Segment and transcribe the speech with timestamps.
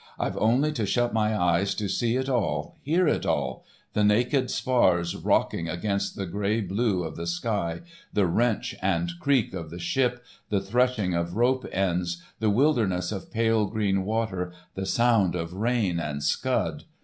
[0.17, 5.15] I've only to shut my eyes to see it all, hear it all—the naked spars
[5.15, 10.23] rocking against the grey blue of the sky, the wrench and creak of the ship,
[10.49, 15.99] the threshing of rope ends, the wilderness of pale green water, the sound of rain
[15.99, 16.85] and scud....